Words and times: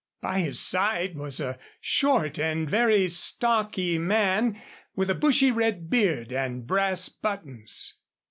By 0.19 0.39
his 0.39 0.59
side 0.59 1.15
was 1.15 1.39
a 1.39 1.59
short 1.79 2.39
and 2.39 2.67
very 2.67 3.07
stocky 3.07 3.99
man 3.99 4.59
with 4.95 5.11
a 5.11 5.13
bushy 5.13 5.51
red 5.51 5.91
beard 5.91 6.33
and 6.33 6.65
brass 6.65 7.07
buttons. 7.07 7.97